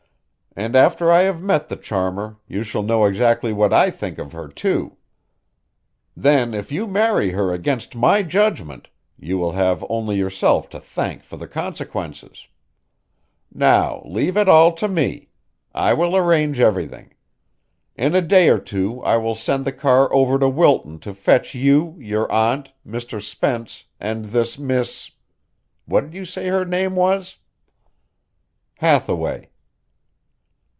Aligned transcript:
And 0.53 0.75
after 0.75 1.09
I 1.09 1.21
have 1.21 1.41
met 1.41 1.69
the 1.69 1.77
charmer 1.77 2.35
you 2.45 2.61
shall 2.63 2.83
know 2.83 3.05
exactly 3.05 3.53
what 3.53 3.71
I 3.71 3.89
think 3.89 4.17
of 4.17 4.33
her, 4.33 4.49
too. 4.49 4.97
Then 6.13 6.53
if 6.53 6.73
you 6.73 6.87
marry 6.87 7.31
her 7.31 7.53
against 7.53 7.95
my 7.95 8.21
judgment, 8.21 8.89
you 9.17 9.37
will 9.37 9.53
have 9.53 9.83
only 9.89 10.17
yourself 10.17 10.67
to 10.71 10.79
thank 10.81 11.23
for 11.23 11.37
the 11.37 11.47
consequences. 11.47 12.49
Now 13.49 14.03
leave 14.05 14.35
it 14.35 14.49
all 14.49 14.73
to 14.73 14.89
me. 14.89 15.29
I 15.73 15.93
will 15.93 16.17
arrange 16.17 16.59
everything. 16.59 17.13
In 17.95 18.13
a 18.13 18.21
day 18.21 18.49
or 18.49 18.59
two 18.59 19.01
I 19.05 19.15
will 19.15 19.35
send 19.35 19.63
the 19.63 19.71
car 19.71 20.13
over 20.13 20.37
to 20.37 20.49
Wilton 20.49 20.99
to 20.99 21.13
fetch 21.13 21.55
you, 21.55 21.95
your 21.97 22.29
aunt, 22.29 22.73
Mr. 22.85 23.21
Spence 23.21 23.85
and 24.01 24.25
this 24.25 24.59
Miss 24.59 25.11
what 25.85 26.01
did 26.01 26.13
you 26.13 26.25
say 26.25 26.47
her 26.49 26.65
name 26.65 26.93
was?" 26.93 27.37
"Hathaway." 28.79 29.47